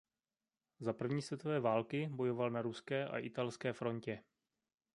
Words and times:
Za 0.79 0.93
první 0.93 1.21
světové 1.21 1.59
války 1.59 2.09
bojoval 2.11 2.49
na 2.49 2.61
ruské 2.61 3.07
a 3.07 3.17
italské 3.19 3.73
frontě. 3.73 4.23